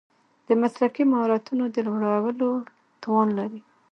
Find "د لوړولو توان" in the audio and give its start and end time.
1.69-3.27